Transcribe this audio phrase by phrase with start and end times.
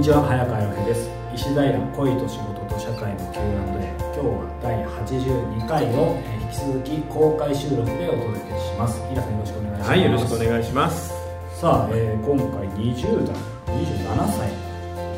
[0.00, 1.10] にちは早川洋平です。
[1.36, 4.72] 石平恋と仕事と社会の Q&A 今日は第
[5.04, 8.96] 82回をえー引き続き公開収録でお届けします。
[9.12, 9.90] 平さんよろしくお願いします。
[9.92, 11.12] はい、よろしくお願いします。
[11.60, 13.36] さあ、えー今回20代
[13.76, 14.48] 27歳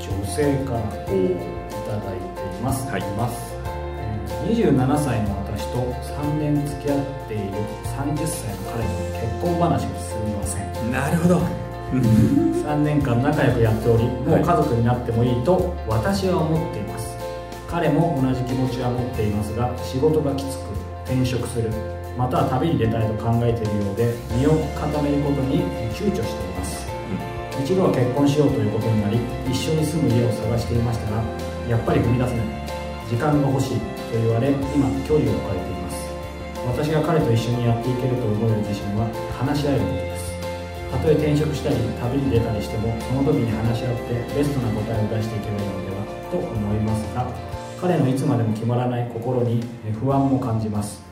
[0.03, 3.01] 女性からいただいています、はい。
[3.01, 5.79] いますえー27歳の私と
[6.11, 7.55] 3年付き合っている
[7.87, 10.91] 30歳の彼の結婚話が進みません。
[10.91, 11.72] なるほど。
[11.93, 17.13] 3年間仲良くやっておりもう家族になってもいいと私は思っています。
[17.69, 20.73] 彼も同じ気持ちは持っていますが仕事がきつく
[21.05, 21.71] 転職する
[22.17, 25.65] または旅に出たいと考えているようで身を固めることに
[25.97, 26.87] 躊躇しています。
[27.63, 31.23] 一度は結婚しようということになり一緒に住む家を探していましたが
[31.69, 32.47] やっぱり踏み出せない。
[33.09, 36.09] 時間が欲しいと言われ今距離を置かれています。
[36.65, 40.32] 私が彼と一緒にやっていけると思える自信は話し合えることです
[40.93, 47.27] たとえ転職したり旅に出たりしてもその時に話し合ってベストな答えを出していけばいいのではと思いますが
[47.81, 51.03] 彼のいつまでも決まらない心にえ不安も感じます。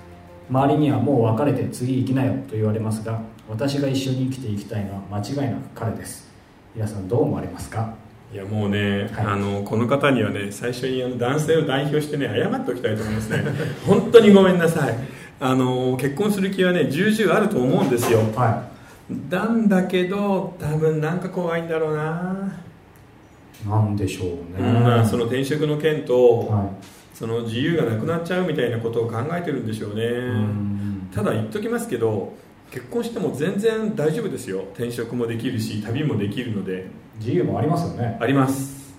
[0.50, 6.28] 周りにはもう別れて次行きなよと言われますが私が一緒に生きていきたいのは間違いなく彼です。
[6.74, 7.94] 皆さんどう思われますか？
[8.32, 9.26] いやもうね、はい。
[9.26, 13.44] あのこの方にはね最初にあの男性を代表してね謝っておきたいと思いますね。
[13.86, 14.94] 本当にごめんなさい。
[15.40, 18.20] あの結婚する気はね重々あると思うんですよ。
[18.36, 18.69] は
[19.28, 22.52] なんだけど多分なんか怖いんだろうな、
[23.64, 26.70] いなんでしょうね、まあその転職の件と、は
[27.14, 31.10] その自由がなくなっちゃうみたいなことを考えてるんでしょうね、いうん。
[31.14, 32.32] ただ言っときますけど
[32.70, 34.60] 結婚しても全然大丈夫ですよ。
[34.74, 36.86] 転職もできるし旅もできるので。
[37.20, 38.16] 自由もありますよね。
[38.18, 38.94] あります、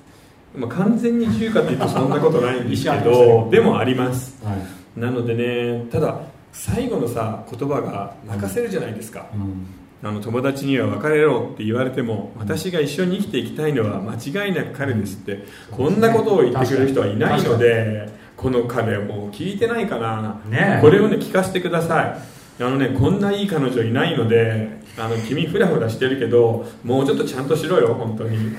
[0.56, 3.52] まあ、完全に自由かというとそんなことないんですけど ね。
[3.52, 4.40] でもあります。
[4.46, 6.20] はい、なのでねただ
[6.52, 9.66] 最後のさ言葉が泣かせるじゃないですか、うん
[10.04, 20.82] あの友達には別れろって言われても私が一緒に生きていきたいのは間違いなく彼ですって、こんなことを言ってくれる人はいないのでこの彼もう聞いてないかな、ねえ。
[20.82, 22.18] これをね聞かせてくださ
[22.60, 22.64] い。
[22.64, 28.56] あのねこんないい彼女いないのであの君フラフラしてるけどもうちょっとちゃんとしろよ本当に。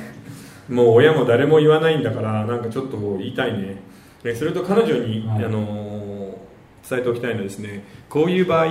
[0.68, 3.82] もう親も誰も言わないんだからなんかちょっと言いたいね。
[4.22, 5.44] ねそれと彼女に、はい。
[5.44, 6.01] あのー
[6.88, 8.66] 伝えておきたいのはですねこういう場合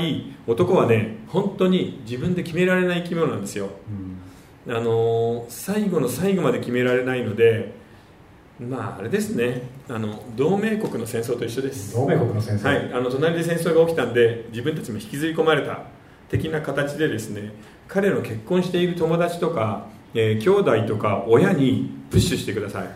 [0.48, 3.70] 男はね本当に自分で決められない生き物なんですよ。
[4.68, 4.76] うん。
[4.76, 7.74] あのー最後の最後まで決められないので
[8.60, 9.64] まああれですね。
[9.90, 11.94] あの同盟国の戦争と一緒です。
[11.94, 15.80] 同盟国の先生、はい、あの隣で戦争が起きたんで自分たちも引きずり込まれた。
[16.30, 17.52] 的な形でですね
[17.90, 22.90] 彼の結婚している友達とか、えー兄弟とか親にプッシュしてください。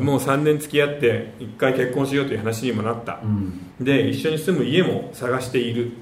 [0.00, 3.20] もう3年付き合って1回結婚しようという話にもなった。
[3.22, 3.60] うん。
[3.80, 5.92] で一緒に住む家も探している。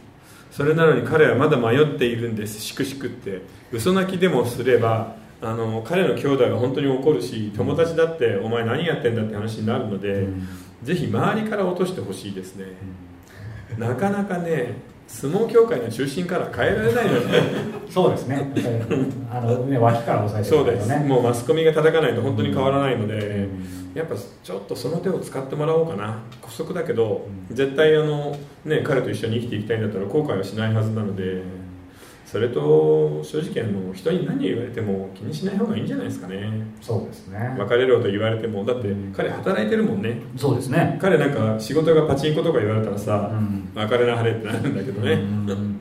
[0.50, 2.60] それなのに彼はまだ迷っているんです。
[2.60, 3.42] しくしくって。
[3.70, 10.48] 嘘泣きでもすればあの彼の兄弟が本当に怒るし友達だってお前何やってんだって話になるので、うん。
[10.82, 12.64] ぜひ周りから落としてほしいですね、
[13.76, 14.76] なかなかね
[15.10, 17.42] 相撲協会の中心から変えられないのよね。
[17.90, 18.52] そうですね。
[19.30, 23.92] あのね脇から押さえてそうです、るねもうマスコミが叩かないと本当に変わらないので、うん。
[23.92, 26.22] やっぱちょっとその手を使ってもらおうかな。
[26.40, 27.54] 姑息だけど、うん。
[27.54, 31.42] 絶対あの、ね、彼と一緒に生きていきたいんだったら後悔はしないはずなので
[32.30, 36.48] それと正直あの人に何を言われても気にしない方がいいんじゃないですかね。
[36.80, 37.56] そうですね。
[37.58, 39.12] 別れろと言われてもだってうん。
[39.12, 40.22] 彼働いてるもんね。
[40.36, 40.96] そうですね。
[41.00, 43.72] 彼なんか仕事がパチンコとか言われたらさ、うん。
[43.74, 45.80] 別れなはれってなるんだけどね、うん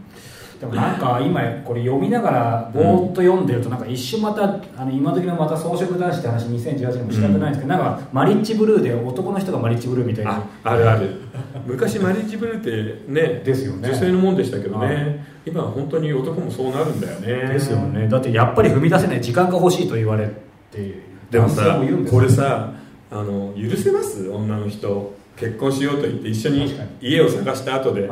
[0.59, 11.11] でもなんか今これ読みながらぼーっと読んでるとなんか一瞬またあの今時のまた装飾男子って話2018年も仕方ないんですけど、なんかマリッジブルーで男の人がマリッジブルーみたいなああるある。
[11.65, 13.87] 昔マリッジブルーってねですよね。
[13.87, 15.19] 女性のもんでしたけどね、はい。
[15.45, 17.53] 今は本当に男もそうなるんだよね。
[17.53, 18.09] ですよね。
[18.09, 20.29] だってやっぱり踏み出せない時間が欲しいと言われ
[20.71, 20.99] て
[21.31, 21.79] 男でもさ
[22.11, 22.73] これさ
[23.09, 24.29] あの許せます？
[24.29, 25.17] 女の人。
[25.37, 28.09] 結婚しようと言って一緒に家を探した後で。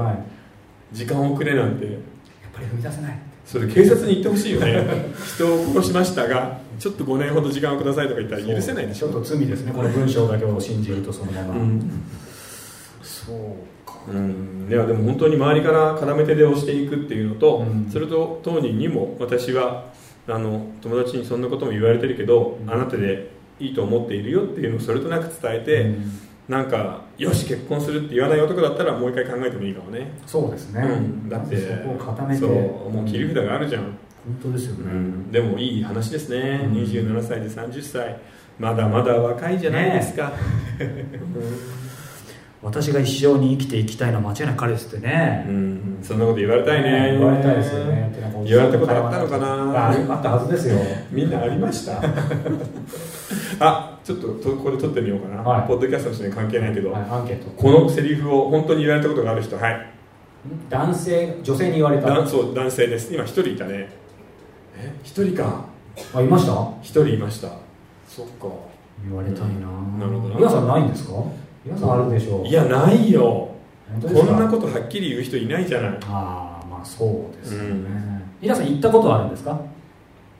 [0.93, 1.99] 時間をくれなんて
[2.57, 3.19] ぱり踏み出せない。
[3.45, 5.05] それ警察に言ってほしいよね。
[5.35, 9.07] 人を殺しましたがちょっと5年ほど時間をくださいとか言ったら許せないでしょ。
[9.07, 9.71] ちょっと罪ですね。
[9.73, 11.81] この文章だけを信じるとそのまま、うん。
[13.01, 13.99] そうか。
[14.09, 17.89] うん、いやでも本当に周りから絡め手で押していくっていうのと、うん。
[17.89, 19.85] それと当人にも私は
[20.27, 22.69] あの友達にそんなことも言われてるけど、うん。
[22.69, 26.11] あなたでいいと思っているよっていうのをそれとなく伝えて、うん。
[26.49, 32.41] なんかよし結婚するって言わない男だったらもう一回考えてもいいかもね、そうですね、うん、だってそこを固めて。
[32.41, 32.51] そう
[32.91, 33.93] もう切り札があるじゃん、本
[34.43, 35.31] 当ですよね、うん。
[35.31, 36.73] でもいい話ですね、うん。
[36.73, 38.19] 27歳で30歳。
[38.59, 40.31] まだまだ若いじゃないですか、
[42.63, 45.99] 私が一生に生きていきたいのは間違いない彼ですってね、うん。
[46.01, 47.17] そんなこと言われたいね。
[47.17, 48.15] 言われたいですよね。
[48.45, 50.77] 言われたことあったのかあなあったはずですよ。
[51.11, 52.01] みんなありました。
[53.59, 55.67] あちょっととこれ撮ってみようかな、はい。
[55.67, 57.49] ポッドキャストの人に関係ないけど、はいアンケート。
[57.61, 59.85] このセリフを本当に言われたことがある人はい。
[60.69, 62.07] 男性女性に言われた。
[62.13, 63.13] 男そう男性です。
[63.13, 63.89] 今一人いたね。
[64.77, 65.65] え一人か。
[66.15, 66.53] あいました？
[66.81, 67.49] 一人いました。
[68.07, 68.47] そっか。
[69.03, 70.35] 言われたいな、なるほど。
[70.35, 71.11] な皆さんないんですか？
[71.65, 72.47] 皆さんあるでしょう。
[72.47, 73.49] いやないよ。
[74.01, 75.99] こんなことはっきり言う人いないじゃない。
[76.05, 78.21] ああまあそうですよね、うん。
[78.41, 79.59] 皆さん行ったことはあるんですか？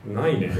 [0.06, 0.50] ないね。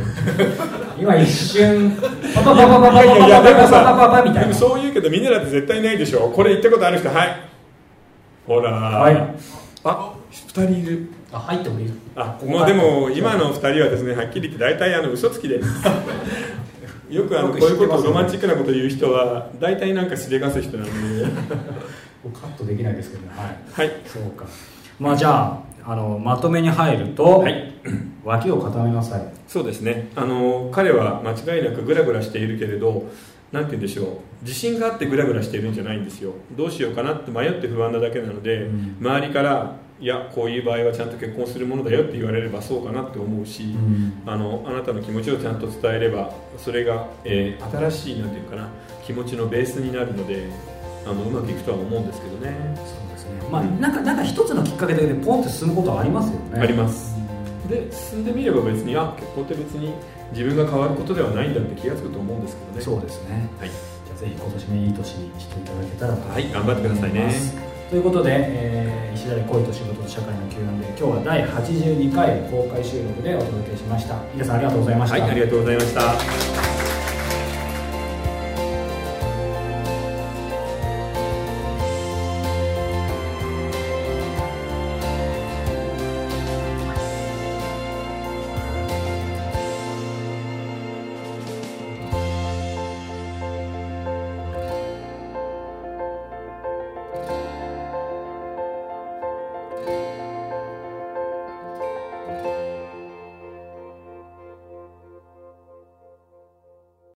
[0.98, 1.92] 今一瞬
[2.34, 7.40] パパパパパパパパいやでもパパパさパパみたいなでもそう言うけどみんなだって絶対ないでしょこれ言ったことある人はい
[8.46, 9.34] ほら、はい
[9.84, 15.68] あ二人いるあ入ってもいいあもうでも今の二人はですねはっきり言って大体あの嘘つきです
[17.08, 21.24] よくあのこういうことロマンチックなこと言う人は大体なんかしでかす人なんで
[22.34, 24.46] カットできないですけどねはいはいそうか
[24.98, 27.72] まあじゃああのまとめに入ると、はい。
[28.24, 29.22] 脇を固めなさい。
[29.46, 30.10] そうですね。
[30.14, 33.06] あの彼は間違いなくグラグラしているけれど
[33.52, 34.06] なんて言うんでしょう。
[34.42, 36.32] 自信があってグラグラしているんじゃないんですよ。
[36.56, 38.96] どうしようかなって迷って不安なだけなので、うん。
[39.00, 44.22] 周りからいやこういう場合はちゃんと結婚するものだよって言われればそうかなって思うし、ん。
[44.26, 48.68] あのあなたの気持ちをちゃんと伝えればそれが、えー新しいなんていうかな
[49.04, 50.50] 気持ちのベースになるので
[51.08, 53.48] あのうまくいくとは思うんですけどね、そうですね。
[53.50, 56.60] まあなんかなんか一つのきっかけでポンって進むことはありますよね。
[56.60, 57.16] あります。
[57.68, 59.92] で進んでみれば別にあ結婚って別に
[60.32, 62.80] 自分が変わることではないんだって気が付くと思うんですけどね。
[62.82, 63.48] そうですね。
[63.58, 66.28] はい、じゃあぜひ今年もいい年にしていただけたらと。
[66.28, 67.32] はい、頑張ってくださいね。
[67.88, 74.20] ということで、えー、石田で恋と仕事と社会の Q&A 今日は第82回公開収録でお届けしました。
[74.34, 76.67] 皆さんありがとうございました、はい、ありがとうございました